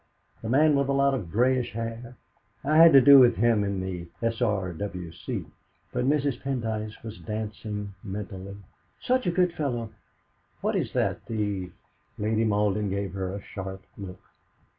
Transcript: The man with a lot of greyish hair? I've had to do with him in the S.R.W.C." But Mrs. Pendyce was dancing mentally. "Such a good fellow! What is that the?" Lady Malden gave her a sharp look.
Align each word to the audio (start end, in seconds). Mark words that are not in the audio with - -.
The 0.41 0.49
man 0.49 0.75
with 0.75 0.89
a 0.89 0.93
lot 0.93 1.13
of 1.13 1.29
greyish 1.31 1.73
hair? 1.73 2.17
I've 2.63 2.77
had 2.81 2.93
to 2.93 3.01
do 3.01 3.19
with 3.19 3.35
him 3.35 3.63
in 3.63 3.81
the 3.81 4.07
S.R.W.C." 4.23 5.45
But 5.93 6.05
Mrs. 6.05 6.41
Pendyce 6.41 7.03
was 7.03 7.19
dancing 7.19 7.93
mentally. 8.03 8.57
"Such 8.99 9.27
a 9.27 9.31
good 9.31 9.53
fellow! 9.53 9.91
What 10.61 10.75
is 10.75 10.93
that 10.93 11.27
the?" 11.27 11.69
Lady 12.17 12.45
Malden 12.45 12.89
gave 12.89 13.13
her 13.13 13.31
a 13.31 13.43
sharp 13.43 13.83
look. 13.95 14.21